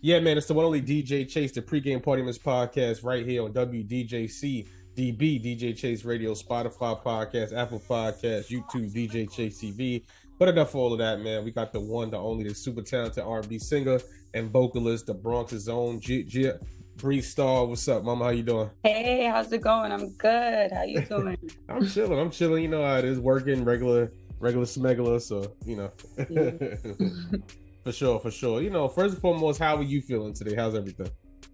[0.00, 3.42] Yeah, man, it's the one only DJ Chase, the pregame party mix podcast right here
[3.42, 10.04] on WDJC, DB, DJ Chase Radio, Spotify podcast, Apple podcast, YouTube, DJ Chase TV.
[10.38, 11.44] But enough for all of that, man.
[11.44, 13.98] We got the one, the only, the super talented R&B singer
[14.34, 16.52] and vocalist, the Bronx's own G- G-
[16.96, 17.66] Bree Star.
[17.66, 18.26] What's up, Mama?
[18.26, 18.70] How you doing?
[18.84, 19.90] Hey, how's it going?
[19.90, 20.70] I'm good.
[20.70, 21.36] How you doing?
[21.68, 22.20] I'm chilling.
[22.20, 22.62] I'm chilling.
[22.62, 25.20] You know how it is, working regular, regular smegula.
[25.20, 27.40] So you know.
[27.88, 28.60] For sure, for sure.
[28.60, 30.54] You know, first and foremost, how are you feeling today?
[30.54, 31.08] How's everything?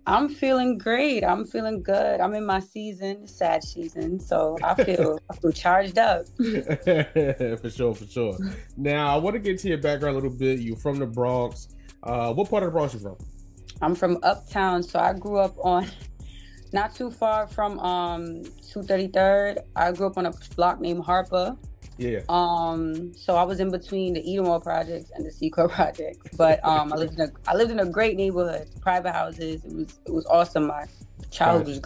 [0.05, 1.23] I'm feeling great.
[1.23, 2.21] I'm feeling good.
[2.21, 6.27] I'm in my season, sad season, so I feel I feel charged up.
[6.37, 8.37] for sure, for sure.
[8.77, 10.59] Now, I want to get to your background a little bit.
[10.59, 11.69] You're from the Bronx.
[12.03, 13.17] Uh, what part of the Bronx you from?
[13.81, 15.87] I'm from Uptown, so I grew up on
[16.73, 19.59] not too far from um 233rd.
[19.77, 21.57] I grew up on a block named Harper.
[21.97, 22.21] Yeah.
[22.29, 26.93] Um, so I was in between the Edenwald projects and the Secor projects, but um,
[26.93, 29.65] I lived in a I lived in a great neighborhood, private houses.
[29.65, 30.67] It was it was awesome.
[30.67, 30.87] My
[31.31, 31.81] childhood was.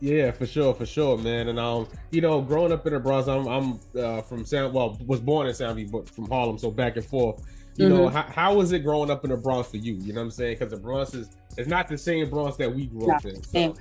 [0.00, 1.48] Yeah, for sure, for sure, man.
[1.48, 4.98] And um, you know, growing up in the Bronx, I'm I'm uh, from San well,
[5.06, 7.44] was born in Soundview, but from Harlem, so back and forth.
[7.76, 7.96] You mm-hmm.
[7.96, 9.94] know, how, how was it growing up in the Bronx for you?
[9.94, 10.58] You know what I'm saying?
[10.58, 13.42] Because the Bronx is it's not the same Bronx that we grew not up in.
[13.42, 13.74] So,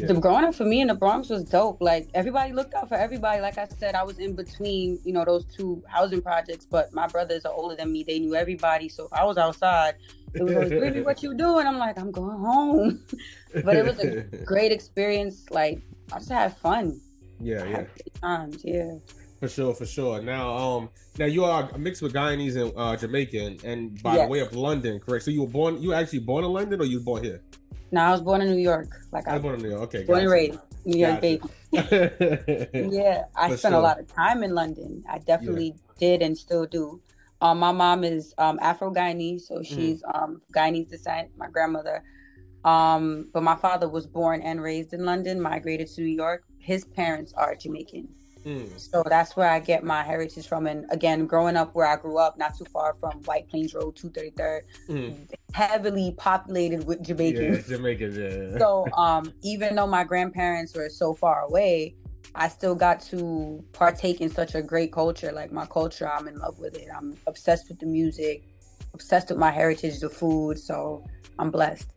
[0.00, 0.06] yeah.
[0.06, 1.80] the growing up for me in the Bronx was dope.
[1.80, 3.40] Like everybody looked out for everybody.
[3.40, 6.66] Like I said, I was in between, you know, those two housing projects.
[6.66, 8.04] But my brothers are older than me.
[8.04, 8.88] They knew everybody.
[8.88, 9.94] So if I was outside,
[10.34, 13.04] it was like, "Really, what you doing?" I'm like, "I'm going home."
[13.64, 15.50] but it was a great experience.
[15.50, 15.80] Like
[16.12, 17.00] I just had fun.
[17.40, 17.84] Yeah, yeah.
[18.20, 18.98] Times, yeah.
[19.40, 20.20] For sure, for sure.
[20.20, 24.26] Now, um, now you are mixed with Guyanese and uh, Jamaican, and by yes.
[24.26, 25.24] the way of London, correct?
[25.24, 27.40] So you were born, you were actually born in London, or you were born here?
[27.90, 28.88] No, I was born in New York.
[29.12, 29.82] Like I, was born in New York.
[29.82, 31.42] Okay, born and raised New York baby.
[31.72, 33.74] yeah, I For spent sure.
[33.74, 35.04] a lot of time in London.
[35.08, 35.94] I definitely yeah.
[35.98, 37.00] did and still do.
[37.40, 39.74] Um, my mom is um, Afro Guyanese, so mm-hmm.
[39.74, 40.22] she's mm.
[40.22, 41.30] um, Guyanese descent.
[41.36, 42.02] My grandmother,
[42.64, 45.40] um, but my father was born and raised in London.
[45.40, 46.44] Migrated to New York.
[46.58, 48.08] His parents are Jamaican.
[48.48, 48.80] Mm.
[48.80, 50.66] So that's where I get my heritage from.
[50.66, 53.94] And again, growing up where I grew up, not too far from White Plains Road,
[53.96, 55.30] 233rd, mm.
[55.52, 57.68] heavily populated with Jamaicans.
[57.68, 58.58] Yeah, Jamaicans, yeah.
[58.58, 61.94] So um, even though my grandparents were so far away,
[62.34, 65.30] I still got to partake in such a great culture.
[65.30, 66.88] Like my culture, I'm in love with it.
[66.96, 68.44] I'm obsessed with the music,
[68.94, 70.58] obsessed with my heritage, the food.
[70.58, 71.04] So
[71.38, 71.90] I'm blessed.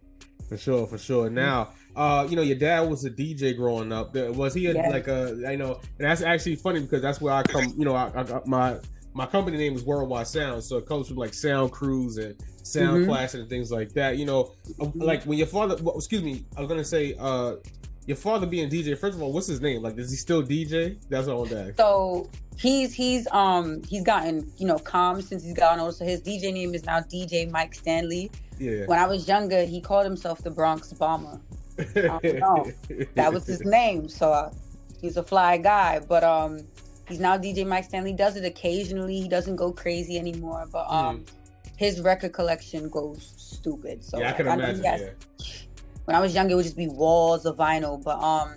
[0.49, 1.29] For sure, for sure.
[1.29, 4.15] Now, uh, you know, your dad was a DJ growing up.
[4.15, 4.91] Was he a, yes.
[4.91, 7.73] like a, I know, and that's actually funny because that's where I come.
[7.77, 8.77] You know, I, I got my
[9.13, 12.97] my company name is Worldwide Sound, so it comes from like Sound Crews and Sound
[12.97, 13.09] mm-hmm.
[13.09, 14.17] Clash and things like that.
[14.17, 17.55] You know, uh, like when your father, well, excuse me, I was gonna say, uh,
[18.05, 18.97] your father being DJ.
[18.97, 19.81] First of all, what's his name?
[19.81, 20.97] Like, is he still DJ?
[21.09, 21.77] That's what I want to ask.
[21.77, 25.93] So he's he's um he's gotten you know calm since he's gotten older.
[25.93, 28.31] So his DJ name is now DJ Mike Stanley.
[28.59, 28.85] Yeah.
[28.85, 31.39] When I was younger, he called himself the Bronx Bomber.
[31.75, 34.07] That was his name.
[34.09, 34.51] So uh,
[34.99, 35.99] he's a fly guy.
[35.99, 36.65] But um,
[37.07, 38.13] he's now DJ Mike Stanley.
[38.13, 39.19] Does it occasionally.
[39.19, 40.67] He doesn't go crazy anymore.
[40.71, 41.29] But um, mm.
[41.77, 44.03] his record collection goes stupid.
[44.03, 44.85] So yeah, I can like, imagine.
[44.85, 45.09] I yeah.
[46.05, 48.03] When I was young, it would just be walls of vinyl.
[48.03, 48.55] But um,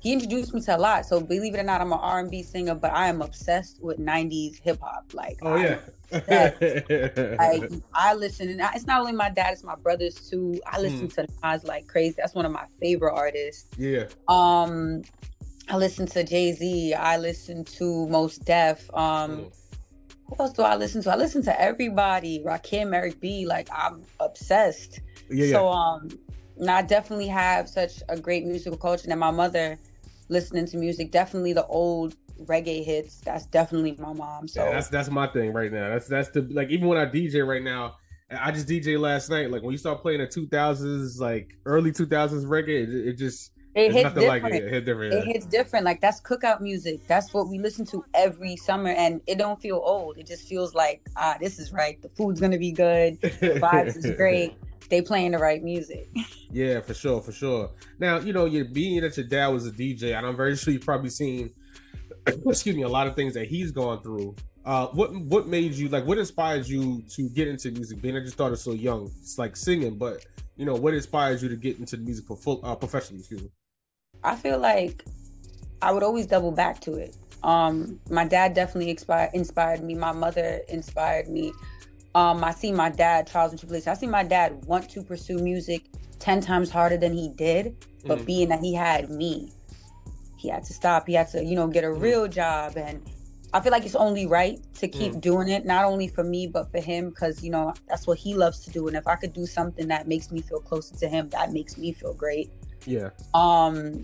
[0.00, 1.06] he introduced me to a lot.
[1.06, 4.60] So believe it or not, I'm an R&B singer, but I am obsessed with '90s
[4.60, 5.04] hip hop.
[5.12, 5.78] Like, oh I'm yeah,
[6.12, 10.60] like I listen, and it's not only my dad; it's my brothers too.
[10.66, 11.14] I listen mm.
[11.14, 12.14] to Nas like crazy.
[12.16, 13.66] That's one of my favorite artists.
[13.78, 14.06] Yeah.
[14.28, 15.02] Um,
[15.68, 16.94] I listen to Jay Z.
[16.94, 18.88] I listen to Mos Def.
[18.94, 19.30] Um.
[19.30, 19.56] Mm.
[20.28, 21.12] Who else do I listen to?
[21.12, 22.40] I listen to everybody.
[22.40, 23.46] Rakim, Eric B.
[23.46, 25.00] Like I'm obsessed.
[25.28, 25.70] Yeah, so yeah.
[25.70, 26.08] um,
[26.68, 29.10] I definitely have such a great musical culture.
[29.10, 29.78] And my mother,
[30.30, 31.10] listening to music.
[31.10, 33.20] Definitely the old reggae hits.
[33.20, 34.48] That's definitely my mom.
[34.48, 35.90] So yeah, that's that's my thing right now.
[35.90, 37.96] That's that's the like even when I DJ right now.
[38.32, 39.50] I just DJ last night.
[39.50, 43.18] Like when you start playing the two thousands, like early two thousands reggae, it, it
[43.18, 44.44] just it hits different.
[44.44, 44.64] Like it.
[44.64, 45.14] It, hit different.
[45.14, 45.84] It hits different.
[45.84, 47.04] Like that's cookout music.
[47.08, 50.16] That's what we listen to every summer, and it don't feel old.
[50.16, 52.00] It just feels like ah, this is right.
[52.02, 53.20] The food's gonna be good.
[53.20, 54.54] The vibes is great
[54.90, 56.10] they playing the right music.
[56.50, 57.70] yeah, for sure, for sure.
[57.98, 60.72] Now, you know, you being that your dad was a DJ, and I'm very sure
[60.72, 61.50] you've probably seen,
[62.46, 64.34] excuse me, a lot of things that he's gone through.
[64.64, 66.06] Uh, what what made you like?
[66.06, 68.00] What inspired you to get into music?
[68.02, 70.24] Being that you started so young, it's like singing, but
[70.56, 73.20] you know, what inspires you to get into the music full uh, professionally?
[73.20, 73.50] Excuse me.
[74.22, 75.04] I feel like
[75.80, 77.16] I would always double back to it.
[77.42, 79.94] Um, my dad definitely inspired inspired me.
[79.94, 81.52] My mother inspired me.
[82.14, 83.86] Um, I see my dad trials and tribulations.
[83.88, 85.86] I see my dad want to pursue music
[86.18, 89.52] ten times harder than he did, but mm being that he had me,
[90.40, 91.06] he had to stop.
[91.06, 93.02] He had to, you know, get a mm real job and
[93.52, 95.20] I feel like it's only right to keep mm.
[95.20, 98.34] doing it, not only for me but for him, because you know that's what he
[98.34, 98.86] loves to do.
[98.88, 101.76] And if I could do something that makes me feel closer to him, that makes
[101.76, 102.50] me feel great.
[102.86, 103.10] Yeah.
[103.34, 104.02] Um,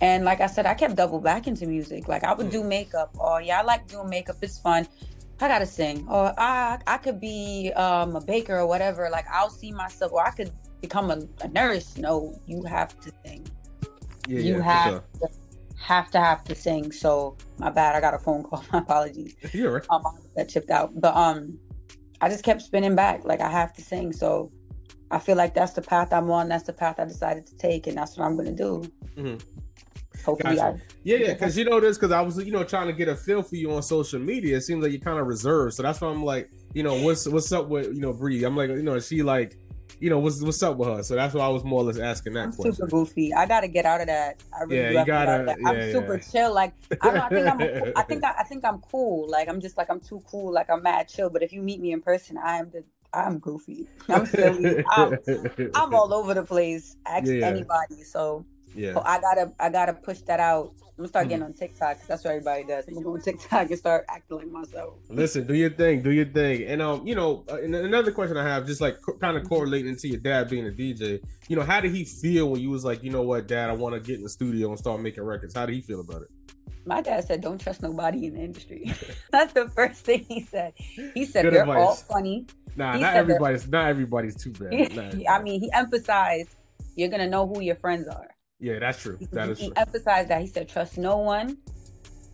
[0.00, 2.08] and like I said, I kept double back into music.
[2.08, 2.52] Like I would mm.
[2.52, 3.14] do makeup.
[3.20, 4.36] Oh yeah, I like doing makeup.
[4.42, 4.88] It's fun.
[5.40, 6.06] I gotta sing.
[6.08, 9.08] Or I I could be um, a baker or whatever.
[9.10, 10.12] Like I'll see myself.
[10.12, 11.96] Or I could become a, a nurse.
[11.96, 13.46] No, you have to sing.
[14.28, 15.04] Yeah, you yeah, have sure.
[15.20, 15.28] to
[15.78, 16.92] have to have to sing.
[16.92, 17.94] So my bad.
[17.94, 18.62] I got a phone call.
[18.72, 19.36] My apologies.
[19.52, 19.86] You're right.
[19.90, 20.02] Um,
[20.36, 20.92] that chipped out.
[21.00, 21.58] But um,
[22.20, 23.24] I just kept spinning back.
[23.24, 24.12] Like I have to sing.
[24.12, 24.52] So
[25.10, 26.48] I feel like that's the path I'm on.
[26.48, 28.84] That's the path I decided to take, and that's what I'm gonna do.
[29.16, 29.36] Mm-hmm.
[30.24, 30.78] Hopefully, gotcha.
[30.78, 31.32] I, yeah, yeah.
[31.32, 33.56] Because you know this, because I was you know trying to get a feel for
[33.56, 34.58] you on social media.
[34.58, 35.74] It seems like you're kind of reserved.
[35.74, 38.44] So that's why I'm like, you know, what's what's up with you know Bree?
[38.44, 39.56] I'm like, you know, is she like
[40.00, 41.02] you know what's what's up with her.
[41.02, 42.74] So that's why I was more or less asking that I'm question.
[42.74, 43.34] Super goofy.
[43.34, 44.42] I gotta get out of that.
[44.52, 45.56] I really yeah, you gotta.
[45.58, 46.54] Yeah, I'm super chill.
[46.54, 47.92] Like I, I think I'm.
[47.96, 49.28] I think I, I, think I'm cool.
[49.28, 50.52] Like I'm just like I'm too cool.
[50.52, 51.30] Like I'm mad chill.
[51.30, 52.84] But if you meet me in person, I am the.
[53.12, 53.88] I'm goofy.
[54.08, 54.84] I'm silly.
[54.90, 55.18] I'm,
[55.74, 56.96] I'm all over the place.
[57.06, 58.02] Ask anybody.
[58.02, 58.44] So
[58.74, 58.94] yeah.
[58.94, 60.72] So I gotta I gotta push that out.
[60.80, 61.52] I'm gonna start getting mm-hmm.
[61.52, 62.88] on TikTok because that's what everybody does.
[62.88, 64.94] I'm gonna go on TikTok and start acting like myself.
[65.08, 66.64] Listen, do your thing, do your thing.
[66.64, 69.96] And um, you know, uh, another question I have, just like co- kind of correlating
[69.96, 71.20] to your dad being a DJ.
[71.48, 73.74] You know, how did he feel when you was like, you know what, Dad, I
[73.74, 75.54] want to get in the studio and start making records?
[75.54, 76.28] How did he feel about it?
[76.84, 78.92] My dad said, "Don't trust nobody in the industry."
[79.30, 80.72] that's the first thing he said.
[81.14, 81.78] He said Good they're advice.
[81.78, 82.46] all funny.
[82.76, 85.24] Nah, he not everybody's not everybody's too bad.
[85.28, 86.56] I mean, he emphasized
[86.96, 88.28] you're gonna know who your friends are.
[88.60, 89.18] Yeah, that's true.
[89.32, 89.74] That is he true.
[89.76, 90.40] emphasized that.
[90.40, 91.58] He said, trust no one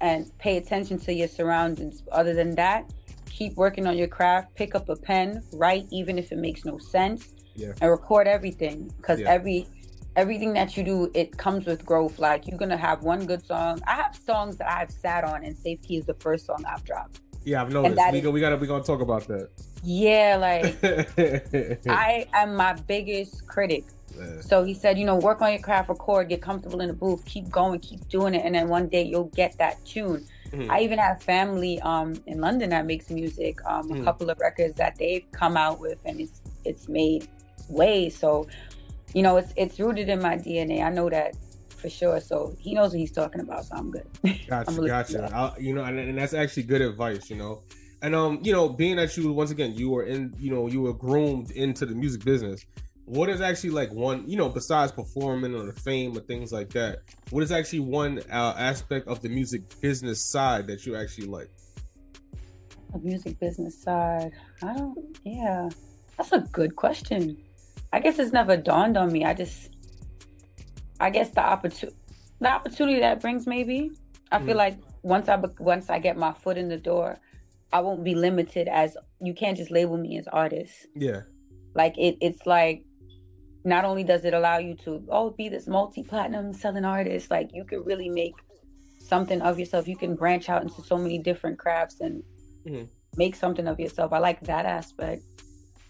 [0.01, 2.03] and pay attention to your surroundings.
[2.13, 2.93] Other than that,
[3.31, 6.79] keep working on your craft, pick up a pen, write even if it makes no
[6.79, 7.73] sense, yeah.
[7.81, 8.91] and record everything.
[8.97, 9.31] Because yeah.
[9.31, 9.67] every
[10.17, 12.19] everything that you do, it comes with growth.
[12.19, 13.81] Like you're gonna have one good song.
[13.87, 17.21] I have songs that I've sat on, and Safety is the first song I've dropped.
[17.45, 18.01] Yeah, I've noticed.
[18.13, 19.51] We, is, we gotta we gonna talk about that.
[19.83, 20.79] Yeah, like
[21.89, 23.85] I am my biggest critic.
[24.41, 27.25] So he said, you know, work on your craft, record, get comfortable in the booth,
[27.25, 30.27] keep going, keep doing it, and then one day you'll get that tune.
[30.51, 30.71] Mm-hmm.
[30.71, 33.59] I even have family um, in London that makes music.
[33.67, 34.03] Um, mm-hmm.
[34.03, 37.29] A couple of records that they've come out with, and it's it's made
[37.69, 38.09] way.
[38.09, 38.47] So,
[39.15, 40.85] you know, it's it's rooted in my DNA.
[40.85, 41.35] I know that
[41.69, 42.21] for sure.
[42.21, 43.65] So he knows what he's talking about.
[43.65, 44.07] So I'm good.
[44.49, 45.55] Gotcha, I'm gotcha.
[45.59, 47.29] You know, and, and that's actually good advice.
[47.29, 47.63] You know,
[48.03, 50.83] and um, you know, being that you once again you were in, you know, you
[50.83, 52.65] were groomed into the music business
[53.07, 56.71] what is actually like one you know besides performing or the fame or things like
[56.71, 61.27] that what is actually one uh, aspect of the music business side that you actually
[61.27, 61.51] like?
[62.93, 65.69] The music business side i don't yeah
[66.17, 67.37] that's a good question.
[67.93, 69.71] I guess it's never dawned on me i just
[71.01, 71.97] i guess the opportunity
[72.41, 73.93] the opportunity that brings maybe.
[74.31, 74.47] I mm.
[74.47, 77.19] feel like once i once i get my foot in the door
[77.73, 80.87] i won't be limited as you can't just label me as artist.
[80.95, 81.23] Yeah.
[81.75, 82.85] Like it it's like
[83.65, 87.65] not only does it allow you to oh be this multi-platinum selling artist like you
[87.65, 88.35] could really make
[89.01, 89.89] something of yourself.
[89.89, 92.23] You can branch out into so many different crafts and
[92.67, 92.85] mm-hmm.
[93.17, 94.13] make something of yourself.
[94.13, 95.23] I like that aspect.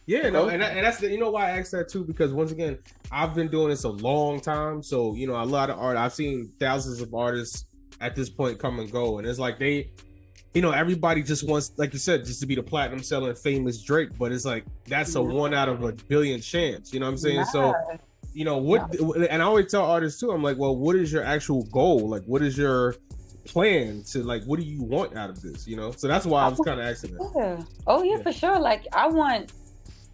[0.06, 2.04] Yeah no and, and that's the, you know why i asked that too?
[2.04, 2.78] Because once again
[3.10, 4.82] i've been doing this a long time.
[4.82, 7.64] So you know a lot of art i've seen thousands of artists
[8.00, 9.18] at this point come and go.
[9.18, 9.92] And it's like they
[10.54, 13.82] you know, everybody just wants, like you said, just to be the platinum selling famous
[13.82, 16.92] Drake, but it's like that's a one out of a billion chance.
[16.92, 17.36] You know what I'm saying?
[17.36, 17.44] Yeah.
[17.44, 17.74] So,
[18.32, 19.26] you know, what, yeah.
[19.30, 22.08] and I always tell artists too, I'm like, well, what is your actual goal?
[22.08, 22.94] Like, what is your
[23.44, 25.66] plan to like, what do you want out of this?
[25.66, 25.90] You know?
[25.90, 27.32] So that's why I was kind of asking that.
[27.34, 27.64] Yeah.
[27.88, 28.58] Oh, yeah, yeah, for sure.
[28.60, 29.52] Like, I want,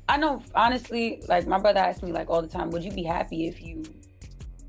[0.09, 3.04] I know, honestly, like, my brother asked me, like, all the time, would you be
[3.04, 3.85] happy if you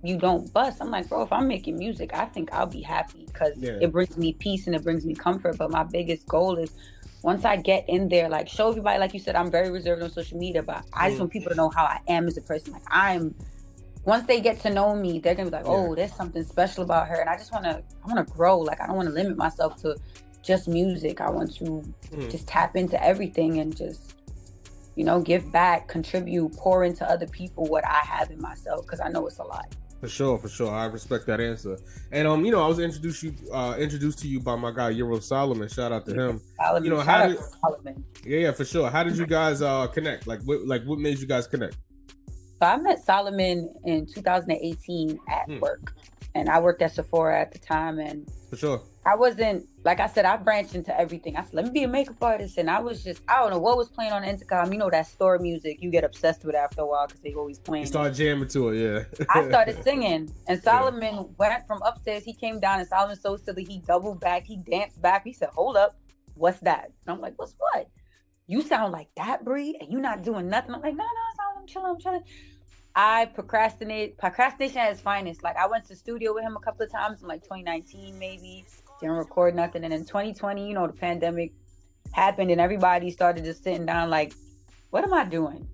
[0.04, 0.82] you don't bust.
[0.82, 3.78] I'm like, bro, if I'm making music, I think I'll be happy because yeah.
[3.82, 5.58] it brings me peace and it brings me comfort.
[5.58, 6.72] But my biggest goal is
[7.22, 10.10] once I get in there, like show everybody, like you said, I'm very reserved on
[10.10, 11.22] social media, but I just mm.
[11.22, 12.74] want people to know how I am as a person.
[12.74, 13.36] Like I'm
[14.04, 15.96] once they get to know me, they're gonna be like, Oh, yeah.
[15.98, 17.22] there's something special about her.
[17.22, 18.58] And I just wanna I wanna grow.
[18.60, 19.96] Like I don't wanna limit myself to
[20.42, 21.22] just music.
[21.22, 22.32] I want to mm.
[22.32, 24.16] just tap into everything and just
[24.96, 29.00] you know, give back, contribute, pour into other people what I have in myself because
[29.00, 29.74] I know it's a lot.
[30.02, 30.72] For sure, for sure.
[30.72, 31.78] I respect that answer.
[32.12, 34.90] And um, you know, I was introduced you uh introduced to you by my guy
[34.90, 35.70] Euro Solomon.
[35.70, 36.42] Shout out to him.
[36.58, 36.84] Solomon.
[36.84, 38.04] You know, how did Solomon.
[38.26, 38.90] Yeah, yeah, for sure.
[38.90, 40.26] How did you guys uh connect?
[40.26, 41.78] Like what like what made you guys connect?
[42.28, 45.60] So I met Solomon in 2018 at hmm.
[45.60, 45.94] work.
[46.34, 48.82] And I worked at Sephora at the time and for sure.
[49.06, 50.26] I wasn't like I said.
[50.26, 51.38] I branched into everything.
[51.38, 53.60] I said, let me be a makeup artist, and I was just I don't know
[53.60, 54.74] what was playing on the intercom.
[54.74, 57.34] You know that store music you get obsessed with it after a while because they
[57.34, 57.84] always playing.
[57.84, 59.26] You start jamming to it, yeah.
[59.30, 61.24] I started singing, and Solomon yeah.
[61.38, 62.26] went from upstairs.
[62.26, 63.64] He came down, and Solomon so silly.
[63.64, 64.44] He doubled back.
[64.44, 65.24] He danced back.
[65.24, 65.98] He said, "Hold up,
[66.34, 67.88] what's that?" And I'm like, "What's what?"
[68.48, 70.76] You sound like that, Bree, and you're not doing nothing.
[70.76, 72.24] I'm like, "No, no, Solomon, I'm chilling, I'm chilling."
[72.96, 74.18] I procrastinate.
[74.18, 75.44] Procrastination at its finest.
[75.44, 78.66] Like I went to studio with him a couple of times in like 2019, maybe
[79.00, 79.84] didn't record nothing.
[79.84, 81.52] And in 2020, you know, the pandemic
[82.12, 84.34] happened and everybody started just sitting down like,
[84.90, 85.68] what am I doing?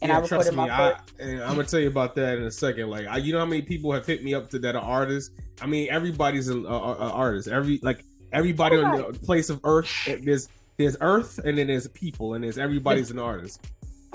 [0.00, 2.44] And yeah, I recorded me, my I, and I'm gonna tell you about that in
[2.44, 2.88] a second.
[2.88, 5.34] Like, I, you know how many people have hit me up to that are artists.
[5.60, 7.48] I mean, everybody's an artist.
[7.48, 9.90] Every like everybody on the place of Earth.
[10.22, 13.66] There's there's Earth, and then there's people, and there's everybody's an artist.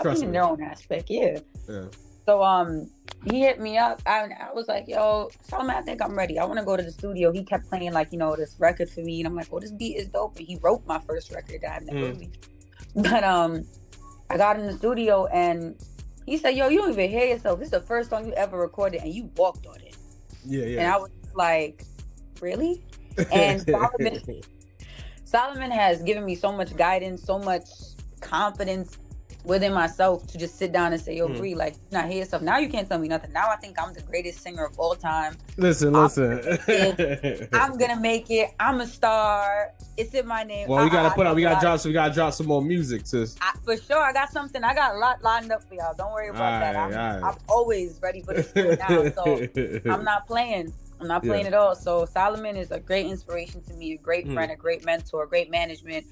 [0.02, 0.34] Trust I mean, me.
[0.38, 1.40] their own aspect, yeah.
[1.68, 1.86] Yeah.
[2.26, 2.90] So um,
[3.26, 4.02] he hit me up.
[4.06, 6.40] I, I was like, "Yo, Solomon, I think I'm ready.
[6.40, 8.90] I want to go to the studio." He kept playing like you know this record
[8.90, 11.32] for me, and I'm like, "Well, this beat is dope." And he wrote my first
[11.32, 12.14] record that I've never mm.
[12.14, 12.50] released.
[12.96, 13.66] But um,
[14.30, 15.76] I got in the studio and
[16.26, 17.60] he said, "Yo, you don't even hear yourself.
[17.60, 19.96] This is the first song you ever recorded, and you walked on it."
[20.46, 20.80] Yeah, yeah.
[20.80, 21.86] And I was like,
[22.42, 22.84] "Really?"
[23.32, 24.22] And Solomon,
[25.26, 27.64] Solomon has given me so much guidance, so much
[28.22, 28.98] confidence
[29.46, 31.38] within myself to just sit down and say, "Yo, mm.
[31.38, 32.42] Bree, like, not hear yourself.
[32.42, 33.34] Now you can't tell me nothing.
[33.34, 35.36] Now I think I'm the greatest singer of all time.
[35.58, 37.50] Listen, I'm listen.
[37.54, 38.54] I'm gonna make it.
[38.60, 39.74] I'm a star.
[39.98, 40.68] It's in my name.
[40.68, 41.36] Well, we gotta I, put out.
[41.36, 41.80] We gotta drop.
[41.80, 43.36] So we gotta drop some more music, sis.
[43.42, 44.64] I, for sure, I got something.
[44.64, 45.94] I got a lot lined up for y'all.
[45.94, 46.76] Don't worry about that.
[46.76, 49.10] I'm, I'm, always ready for this now.
[49.12, 49.48] So
[49.92, 50.74] I'm not playing.
[51.02, 51.50] I'm not playing yeah.
[51.50, 51.76] at all.
[51.76, 54.34] So Solomon is a great inspiration to me, a great mm.
[54.34, 56.06] friend, a great mentor, a great management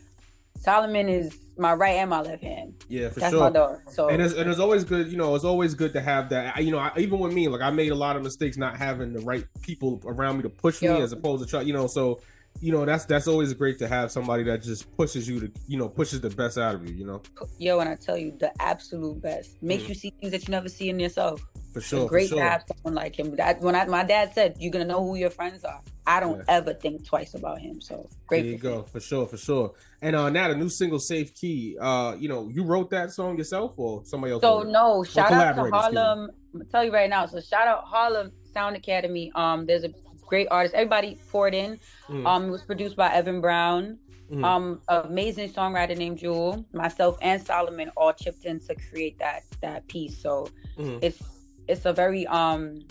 [0.62, 2.84] Solomon is my right and my left hand.
[2.88, 3.40] Yeah, for That's sure.
[3.42, 3.80] That's my dog.
[3.92, 6.56] So and it's, and it's always good, you know, it's always good to have that.
[6.56, 8.78] I, you know, I, even with me, like I made a lot of mistakes not
[8.78, 10.94] having the right people around me to push Yo.
[10.94, 11.88] me, as opposed to try, you know.
[11.88, 12.22] So
[12.60, 15.78] you know, that's that's always great to have somebody that just pushes you to, you
[15.78, 16.94] know, pushes the best out of you.
[16.94, 17.22] You know.
[17.58, 19.90] Yo, and I tell you, the absolute best makes mm.
[19.90, 21.42] you see things that you never see in yourself.
[21.74, 22.02] For sure.
[22.02, 22.38] It's great sure.
[22.40, 23.36] to have someone like him.
[23.38, 26.40] That, when I, my dad said, "You're gonna know who your friends are," I don't
[26.40, 26.58] yeah.
[26.58, 27.80] ever think twice about him.
[27.80, 28.42] So great.
[28.42, 29.72] There you go, for sure, for sure.
[30.02, 33.38] And uh, now the new single "Safe Key." Uh, you know, you wrote that song
[33.38, 34.42] yourself or somebody else?
[34.42, 36.30] So no, shout out to Harlem.
[36.54, 37.26] I'm gonna tell you right now.
[37.28, 39.32] So shout out Harlem Sound Academy.
[39.36, 39.94] Um, there's a
[40.28, 40.76] great artist.
[40.76, 41.80] Everybody poured in.
[42.10, 42.28] Mm.
[42.28, 43.98] Um, it was produced by Evan Brown.
[44.30, 44.44] Mm.
[44.44, 46.66] Um, amazing songwriter named Jewel.
[46.74, 50.22] Myself and Solomon all chipped in to create that that piece.
[50.22, 51.00] So mm.
[51.02, 51.22] it's
[51.70, 52.82] it's a very um,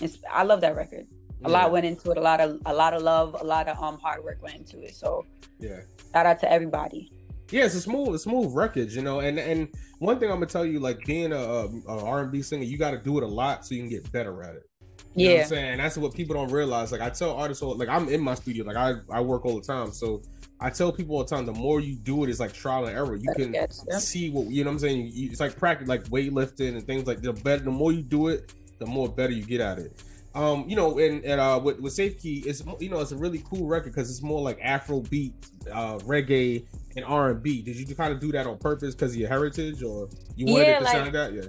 [0.00, 1.06] it's I love that record
[1.44, 2.16] a lot went into it.
[2.16, 4.82] A lot of a lot of love, a lot of um hard work went into
[4.82, 4.94] it.
[4.94, 5.26] So
[5.58, 5.80] yeah,
[6.12, 7.10] shout out to everybody.
[7.50, 9.20] Yeah, it's a smooth, a smooth record, you know.
[9.20, 12.78] And and one thing I'm gonna tell you, like being a, a R&B singer, you
[12.78, 14.70] got to do it a lot so you can get better at it.
[15.14, 16.90] You yeah, I'm saying that's what people don't realize.
[16.90, 19.60] Like I tell artists, all, like I'm in my studio, like I I work all
[19.60, 20.22] the time, so
[20.60, 22.96] I tell people all the time, the more you do it, it's like trial and
[22.96, 23.16] error.
[23.16, 23.54] You can
[24.00, 24.70] see what you know.
[24.70, 27.64] what I'm saying you, it's like practice, like weightlifting and things like the better.
[27.64, 30.02] The more you do it, the more better you get at it
[30.34, 33.16] um, you know, and, and uh, with, with Safe Key, it's you know, it's a
[33.16, 35.32] really cool record because it's more like Afro beat,
[35.72, 37.62] uh, reggae, and R and B.
[37.62, 40.66] Did you kind of do that on purpose because of your heritage, or you wanted
[40.66, 41.32] yeah, it to like, sound like that?
[41.32, 41.42] Yeah.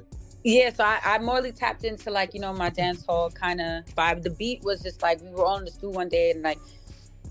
[0.48, 3.84] Yeah, so I, I morely tapped into like you know my dance hall kind of
[3.96, 4.22] vibe.
[4.22, 6.60] The beat was just like we were all in the stool one day and like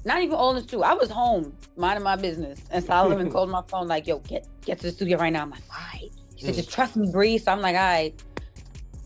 [0.04, 0.82] not even all in the stool.
[0.82, 4.78] I was home minding my business, and Solomon called my phone like, "Yo, get get
[4.80, 6.56] to the studio right now." I'm like, "All right." He said, mm.
[6.56, 8.20] "Just trust me, Bree." So I'm like, "All right."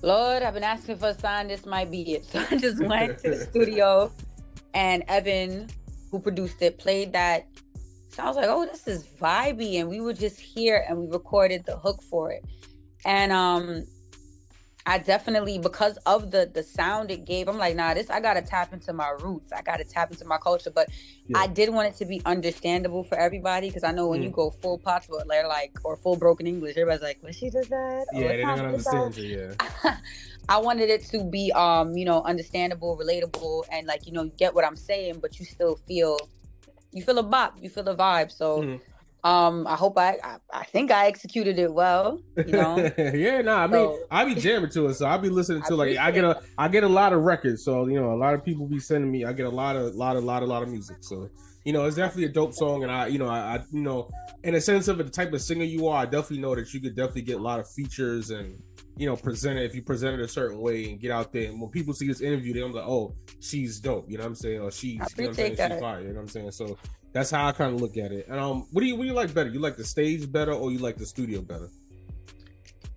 [0.02, 1.48] Lord, I've been asking for a sign.
[1.48, 2.24] This might be it.
[2.32, 4.12] So I just went to the studio,
[4.74, 5.68] and Evan,
[6.10, 7.46] who produced it, played that.
[8.10, 11.08] So I was like, "Oh, this is vibey," and we were just here, and we
[11.08, 12.44] recorded the hook for it.
[13.04, 13.84] And um,
[14.88, 18.40] I definitely because of the the sound it gave, I'm like, nah, this I gotta
[18.40, 19.52] tap into my roots.
[19.52, 20.70] I gotta tap into my culture.
[20.70, 20.88] But
[21.26, 21.36] yeah.
[21.36, 24.24] I did want it to be understandable for everybody because I know when mm.
[24.24, 24.80] you go full
[25.28, 28.06] they're like or full broken English, everybody's like, what she does that?
[28.14, 29.54] Yeah, oh, not gonna understand you.
[29.84, 29.96] Yeah.
[30.48, 34.32] I wanted it to be um, you know, understandable, relatable, and like, you know, you
[34.38, 36.18] get what I'm saying, but you still feel
[36.92, 38.32] you feel a bop, you feel the vibe.
[38.32, 38.80] So mm
[39.24, 42.76] um i hope I, I, I think i executed it well you know?
[42.98, 45.74] Yeah no nah, i mean i be jamming to it so i'll be listening to
[45.74, 48.16] I like i get a i get a lot of records so you know a
[48.18, 50.48] lot of people be sending me i get a lot of lot of lot of
[50.48, 51.28] lot of music so
[51.64, 54.08] you know it's definitely a dope song and i you know i, I you know
[54.44, 56.80] in a sense of the type of singer you are i definitely know that you
[56.80, 58.62] could definitely get a lot of features and
[58.96, 61.48] you know present it if you present it a certain way and get out there
[61.48, 64.34] and when people see this interview they're like oh she's dope you know what i'm
[64.34, 66.50] saying or she's you know what i'm saying she's fire you know what i'm saying
[66.50, 66.76] so
[67.12, 68.26] that's how I kind of look at it.
[68.28, 69.50] And um, what do you what do you like better?
[69.50, 71.68] You like the stage better, or you like the studio better?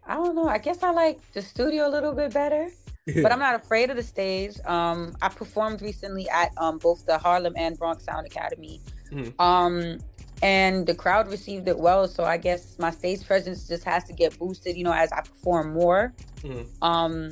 [0.05, 0.47] I don't know.
[0.47, 2.69] I guess I like the studio a little bit better.
[3.05, 3.23] Yeah.
[3.23, 4.57] But I'm not afraid of the stage.
[4.65, 8.81] Um, I performed recently at um, both the Harlem and Bronx Sound Academy.
[9.11, 9.41] Mm-hmm.
[9.41, 9.99] Um,
[10.43, 12.07] and the crowd received it well.
[12.07, 15.21] So I guess my stage presence just has to get boosted, you know, as I
[15.21, 16.13] perform more.
[16.41, 16.83] Mm-hmm.
[16.83, 17.29] Um,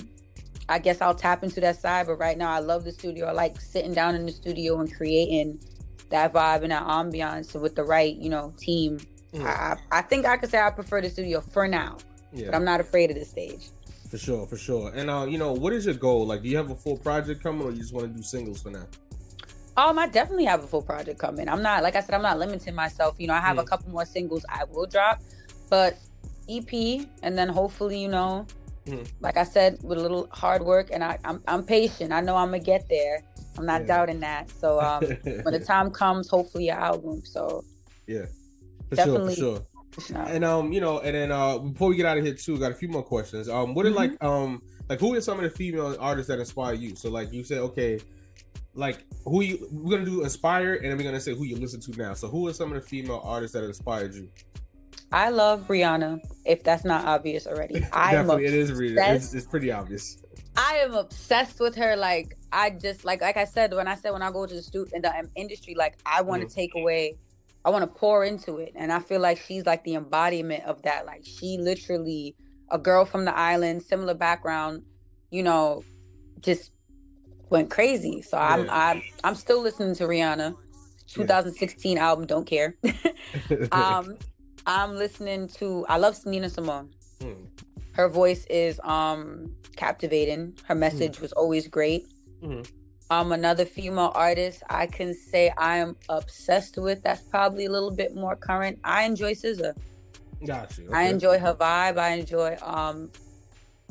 [0.70, 2.06] I guess I'll tap into that side.
[2.06, 3.26] But right now, I love the studio.
[3.26, 5.60] I like sitting down in the studio and creating
[6.10, 9.00] that vibe and that ambiance with the right, you know, team.
[9.34, 9.46] Mm-hmm.
[9.46, 11.98] I, I think I could say I prefer the studio for now.
[12.34, 12.48] Yeah.
[12.48, 13.70] But I'm not afraid of the stage.
[14.10, 14.92] For sure, for sure.
[14.96, 16.25] And uh, you know, what is your goal?
[16.25, 18.62] Like, do you have a full project coming, or you just want to do singles
[18.62, 18.88] for now?
[19.78, 21.48] Um, I definitely have a full project coming.
[21.48, 23.16] I'm not, like I said, I'm not limiting myself.
[23.18, 23.62] You know, I have mm.
[23.62, 25.22] a couple more singles I will drop,
[25.70, 25.98] but
[26.50, 28.46] EP, and then hopefully, you know,
[28.86, 29.08] mm.
[29.22, 32.12] like I said, with a little hard work, and I, I'm, I'm patient.
[32.12, 33.24] I know I'm gonna get there.
[33.60, 33.88] I'm not yeah.
[33.88, 34.50] doubting that.
[34.50, 37.22] So um, when the time comes, hopefully, an album.
[37.25, 37.66] So
[38.08, 38.25] yeah,
[38.89, 39.36] for definitely.
[39.36, 39.62] Sure,
[39.92, 40.18] for sure.
[40.18, 42.72] And um, you know, and then uh, before we get out of here too, got
[42.72, 43.50] a few more questions.
[43.50, 43.98] Um, what are mm-hmm.
[43.98, 46.96] like um, like who are some of the female artists that inspire you?
[46.96, 48.00] So like you said, okay,
[48.75, 51.82] like who you we're gonna do inspire, and then we're gonna say who you listen
[51.82, 52.13] to now.
[52.13, 54.30] So who are some of the female artists that inspired you?
[55.12, 56.22] I love Rihanna.
[56.46, 58.70] If that's not obvious already, I definitely it is.
[58.70, 60.24] It's, it's pretty obvious.
[60.56, 61.96] I am obsessed with her.
[61.96, 64.62] Like I just like like I said when I said when I go to the
[64.62, 66.53] student in the industry, like I want to mm.
[66.53, 67.18] take away
[67.65, 68.72] I want to pour into it.
[68.75, 71.06] And I feel like she's like the embodiment of that.
[71.06, 72.36] Like she literally
[72.70, 74.84] a girl from the island, similar background,
[75.32, 75.84] you know,
[76.39, 76.72] just
[77.50, 78.22] went crazy.
[78.22, 78.48] So yeah.
[78.48, 80.56] I'm I'm I'm still listening to Rihanna.
[81.08, 82.03] 2016 yeah.
[82.06, 82.75] album, don't care.
[83.72, 84.18] um
[84.65, 86.91] I'm listening to I love Nina Simone.
[88.00, 90.58] Her voice is um captivating.
[90.63, 91.22] Her message hmm.
[91.22, 92.08] was always great.
[92.41, 92.62] Hmm.
[93.10, 97.03] Um, another female artist I can say I am obsessed with.
[97.03, 98.79] That's probably a little bit more current.
[98.86, 99.75] I enjoy SZA.
[100.46, 100.84] Gotcha.
[100.84, 100.94] Okay.
[100.94, 101.98] I enjoy her vibe.
[101.98, 103.12] I enjoy um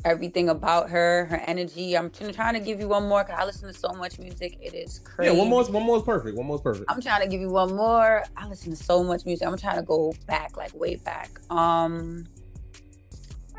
[0.05, 1.95] everything about her, her energy.
[1.95, 4.57] I'm trying to give you one more because I listen to so much music.
[4.59, 5.31] It is crazy.
[5.31, 6.35] Yeah, one more, one more is perfect.
[6.35, 6.85] One more is perfect.
[6.89, 8.23] I'm trying to give you one more.
[8.35, 9.47] I listen to so much music.
[9.47, 11.29] I'm trying to go back, like way back.
[11.51, 12.25] Um,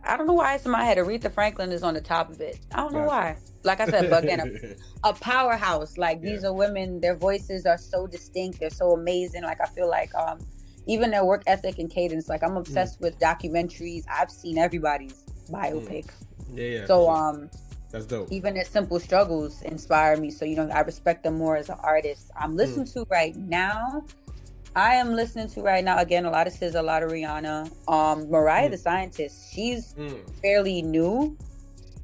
[0.05, 0.99] I don't know why it's in my head.
[0.99, 2.59] Aretha Franklin is on the top of it.
[2.73, 3.37] I don't know why.
[3.63, 5.99] Like I said, but again, a, a powerhouse.
[5.99, 6.31] Like yeah.
[6.31, 7.01] these are women.
[7.01, 8.61] Their voices are so distinct.
[8.61, 9.43] They're so amazing.
[9.43, 10.39] Like I feel like um,
[10.87, 12.29] even their work ethic and cadence.
[12.29, 13.03] Like I'm obsessed mm.
[13.03, 14.05] with documentaries.
[14.11, 16.07] I've seen everybody's biopic.
[16.07, 16.13] Mm.
[16.55, 16.87] Yeah, yeah.
[16.87, 17.17] So sure.
[17.17, 17.51] um,
[17.91, 18.31] that's dope.
[18.31, 20.31] Even their simple struggles inspire me.
[20.31, 22.31] So you know, I respect them more as an artist.
[22.39, 22.93] I'm listening mm.
[22.95, 24.05] to right now.
[24.77, 27.71] I am listening to right now again a lot of SZA, a lot of Rihanna.
[27.89, 28.73] Um, Mariah mm.
[28.73, 29.53] the Scientist.
[29.53, 30.19] She's mm.
[30.41, 31.37] fairly new,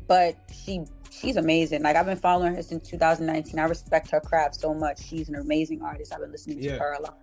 [0.09, 1.83] but she she's amazing.
[1.83, 3.59] Like I've been following her since 2019.
[3.59, 5.02] I respect her craft so much.
[5.02, 6.12] She's an amazing artist.
[6.12, 7.18] I've been listening to her a lot.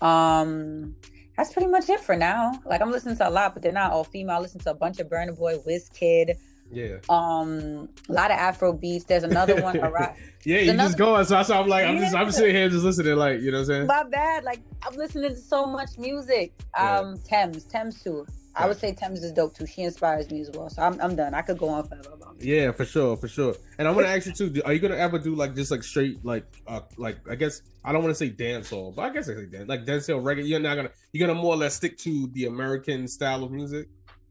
[0.00, 0.96] Um,
[1.36, 2.60] that's pretty much it for now.
[2.66, 4.36] Like I'm listening to a lot, but they're not all female.
[4.36, 6.34] I listen to a bunch of Burna Boy, Wizkid.
[6.70, 6.96] Yeah.
[7.08, 9.04] Um, a lot of Afro beats.
[9.04, 9.76] There's another one.
[10.44, 11.24] yeah, you just going.
[11.24, 13.62] So, so I'm like, I'm just, I'm sitting here just listening, like, you know what
[13.62, 13.86] I'm saying?
[13.86, 14.44] My bad.
[14.44, 16.52] Like, I'm listening to so much music.
[16.74, 17.14] Um, yeah.
[17.24, 18.26] Tems, Tems too.
[18.58, 19.66] I would say Tems is dope too.
[19.66, 20.68] She inspires me as well.
[20.68, 21.32] So I'm, I'm done.
[21.32, 23.54] I could go on forever about Yeah, for sure, for sure.
[23.78, 24.62] And I want to ask you too.
[24.64, 27.92] Are you gonna ever do like just like straight like uh like I guess I
[27.92, 30.46] don't want to say dancehall, but I guess I say dance like dancehall reggae.
[30.46, 33.88] You're not gonna you're gonna more or less stick to the American style of music.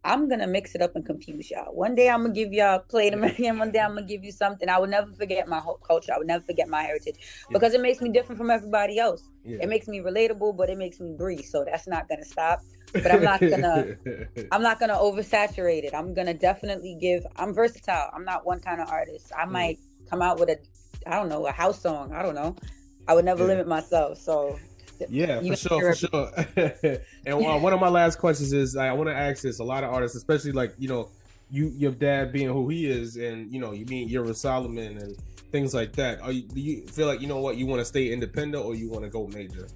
[0.08, 1.76] I'm gonna mix it up and confuse y'all.
[1.76, 3.60] One day I'm gonna give y'all play American.
[3.60, 4.70] One day I'm gonna give you something.
[4.70, 6.14] I will never forget my whole culture.
[6.14, 7.18] I would never forget my heritage
[7.52, 7.80] because yeah.
[7.80, 9.24] it makes me different from everybody else.
[9.44, 9.58] Yeah.
[9.62, 11.44] It makes me relatable, but it makes me breathe.
[11.44, 12.62] So that's not gonna stop.
[12.94, 13.98] But I'm not gonna.
[14.54, 15.94] I'm not gonna oversaturate it.
[15.94, 17.28] I'm gonna definitely give.
[17.36, 18.10] I'm versatile.
[18.14, 19.34] I'm not one kind of artist.
[19.38, 19.52] I mm.
[19.52, 20.58] might come out with a,
[21.06, 22.14] I don't know, a house song.
[22.14, 22.56] I don't know.
[23.10, 23.50] I would never yeah.
[23.50, 24.20] limit myself.
[24.20, 24.58] So
[25.10, 26.32] yeah, for sure, for sure.
[27.26, 29.84] and uh, one of my last questions is I want to ask this: a lot
[29.84, 31.10] of artists, especially like you know,
[31.50, 35.18] you your dad being who he is, and you know, you mean you're Solomon and
[35.52, 36.22] things like that.
[36.22, 38.76] Are you, do you feel like you know what you want to stay independent or
[38.76, 39.68] you want to go major?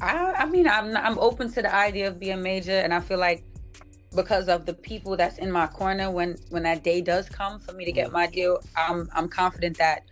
[0.00, 3.18] I, I mean, I'm I'm open to the idea of being major, and I feel
[3.18, 3.44] like
[4.14, 7.72] because of the people that's in my corner when when that day does come for
[7.72, 8.12] me to get mm.
[8.12, 10.04] my deal, I'm I'm confident that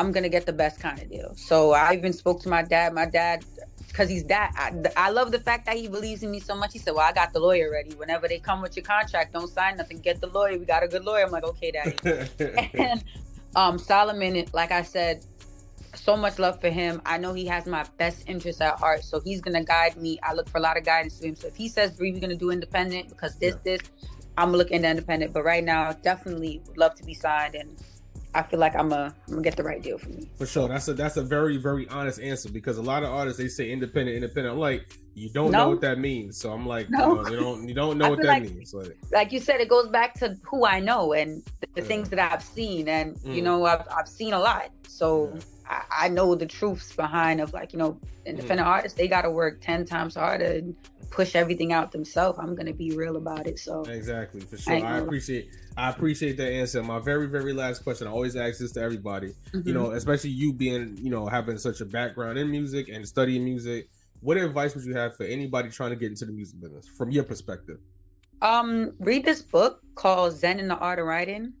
[0.00, 1.34] I'm gonna get the best kind of deal.
[1.36, 2.94] So I even spoke to my dad.
[2.94, 3.44] My dad,
[3.86, 4.50] because he's that.
[4.56, 6.72] I, I, love the fact that he believes in me so much.
[6.72, 7.92] He said, "Well, I got the lawyer ready.
[7.94, 9.98] Whenever they come with your contract, don't sign nothing.
[9.98, 10.58] Get the lawyer.
[10.58, 11.98] We got a good lawyer." I'm like, "Okay, daddy."
[12.74, 13.04] and
[13.54, 15.22] um, Solomon, like I said,
[15.94, 17.02] so much love for him.
[17.04, 20.18] I know he has my best interest at heart, so he's gonna guide me.
[20.22, 21.36] I look for a lot of guidance to him.
[21.36, 23.76] So if he says, "Bree, we're gonna do independent because this, yeah.
[23.76, 23.80] this,"
[24.38, 25.34] I'm looking to independent.
[25.34, 27.76] But right now, definitely would love to be signed and
[28.34, 30.28] I feel like I'm a I'm gonna get the right deal for me.
[30.36, 33.40] For sure, that's a that's a very very honest answer because a lot of artists
[33.40, 34.54] they say independent, independent.
[34.54, 35.64] I'm like, you don't no.
[35.64, 38.28] know what that means, so I'm like, no, you don't you don't know what that
[38.28, 38.72] like, means.
[38.72, 41.86] Like, like, you said, it goes back to who I know and the, the yeah.
[41.86, 43.34] things that I've seen, and mm.
[43.34, 45.32] you know, I've I've seen a lot, so.
[45.34, 45.40] Yeah.
[45.70, 48.72] I, I know the truths behind of like you know independent mm.
[48.72, 50.74] artists they got to work 10 times harder and
[51.10, 53.82] push everything out themselves i'm gonna be real about it so.
[53.82, 54.74] Exactly for sure.
[54.74, 56.82] I, I appreciate i appreciate that answer.
[56.82, 59.34] My very very last question i always ask this to everybody.
[59.52, 59.68] Mm-hmm.
[59.68, 63.44] you know especially you being you know having such a background in music and studying
[63.44, 63.88] music
[64.20, 67.10] what advice would you have for anybody trying to get into the music business from
[67.10, 67.78] your perspective?
[68.42, 71.52] Um read this book called zen and the art of writing.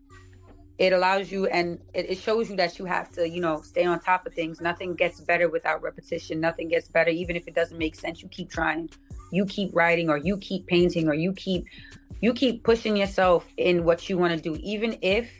[0.78, 3.84] It allows you and it, it, shows you that you have to you know stay
[3.84, 4.60] on top of things.
[4.60, 6.40] Nothing gets better without repetition.
[6.40, 7.10] Nothing gets better.
[7.10, 8.88] Even if it doesn't make sense you keep trying
[9.30, 11.64] you keep writing or you keep painting or you keep
[12.20, 15.30] you keep pushing yourself in what you want to do even if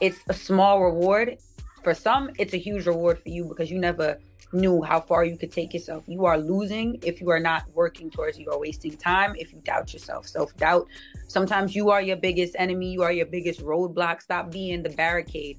[0.00, 1.38] it's a small reward
[1.82, 4.18] for some it's a huge reward for you because you never
[4.54, 6.04] knew how far you could take yourself.
[6.06, 9.60] You are losing if you are not working towards you are wasting time if you
[9.60, 10.26] doubt yourself.
[10.26, 10.86] Self-doubt.
[11.28, 14.22] Sometimes you are your biggest enemy, you are your biggest roadblock.
[14.22, 15.58] Stop being the barricade.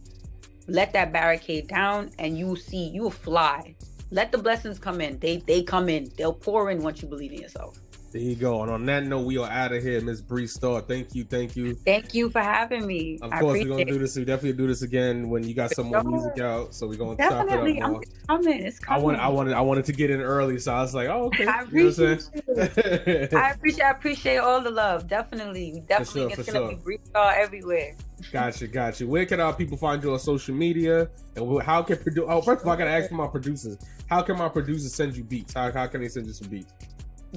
[0.68, 3.76] Let that barricade down and you see you will fly.
[4.16, 5.20] Let the blessings come in.
[5.20, 6.10] They they come in.
[6.18, 7.78] They'll pour in once you believe in yourself.
[8.14, 8.64] There you go.
[8.64, 10.80] And on that note, we are out of here, Miss Bree Star.
[10.80, 11.76] Thank you, thank you.
[11.76, 13.20] Thank you for having me.
[13.22, 14.16] Of course, we're gonna do this.
[14.16, 16.74] We definitely do this again when you got some more music out.
[16.74, 17.80] So we're gonna definitely.
[17.80, 18.04] it up.
[18.30, 18.66] I'm coming.
[18.66, 19.02] It's coming.
[19.02, 19.54] I wanted, I wanted.
[19.56, 21.46] I wanted to get in early, so I was like, oh, okay.
[21.46, 22.30] I appreciate.
[22.38, 23.84] You know I appreciate.
[23.84, 25.10] I appreciate all the love.
[25.10, 26.22] Definitely, definitely.
[26.22, 26.70] Sure, it's gonna sure.
[26.70, 27.98] be Bree Star everywhere.
[28.32, 29.08] Gotcha, gotcha.
[29.08, 31.10] Where can our people find you on social media?
[31.36, 32.26] And how can produce?
[32.28, 33.78] Oh, first of all, I gotta ask my producers.
[34.10, 35.54] How can my producers send you beats?
[35.54, 36.74] How, how can they send you some beats?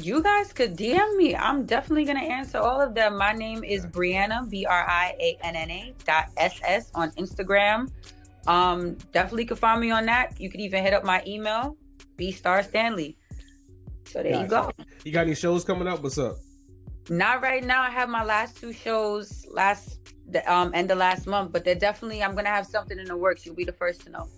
[0.03, 1.35] you guys could DM me.
[1.35, 3.16] I'm definitely gonna answer all of them.
[3.16, 7.11] My name is Brianna B R I A N N A dot S S on
[7.12, 7.90] Instagram.
[8.46, 10.40] Um, definitely could find me on that.
[10.40, 11.77] You could even hit up my email,
[12.16, 13.16] B Star Stanley.
[14.07, 14.42] So there gotcha.
[14.42, 14.85] you go.
[15.05, 16.03] You got any shows coming up?
[16.03, 16.37] What's up?
[17.11, 17.83] Not right now.
[17.83, 21.74] I have my last two shows last the um end of last month, but they're
[21.74, 23.46] definitely I'm gonna have something in the works.
[23.46, 24.28] You'll be the first to know.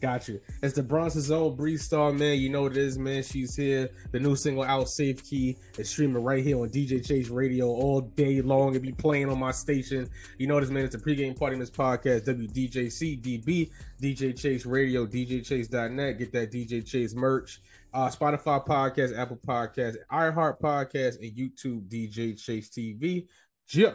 [0.00, 0.40] Got you.
[0.62, 2.38] It's the Bronx's own Bree Star, man.
[2.38, 3.22] You know what it is, man.
[3.22, 3.88] She's here.
[4.12, 8.02] The new single out, Safe Key, is streaming right here on DJ Chase Radio all
[8.02, 8.74] day long.
[8.74, 10.08] It'll be playing on my station.
[10.38, 10.84] You know this, man.
[10.84, 16.18] It's a pregame party mix podcast, WDJCDB, DJ Chase Radio, DJChase.net.
[16.18, 17.62] Get that DJ Chase merch.
[17.94, 23.26] Uh, Spotify podcast, Apple podcast, iHeart podcast, and YouTube DJ Chase TV.
[23.70, 23.94] Yeah.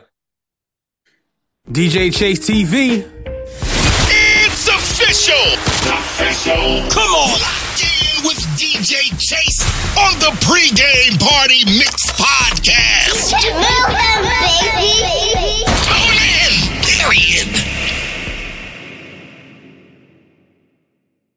[1.72, 3.06] DJ Chase TV.
[4.10, 5.36] It's official.
[5.94, 6.90] Official.
[6.90, 9.62] Come on, lock in with DJ Chase
[9.96, 13.32] on the pregame party mix podcast.
[13.32, 14.26] Welcome,
[14.74, 15.64] baby.
[15.86, 16.82] Tune in.
[16.82, 17.71] Period.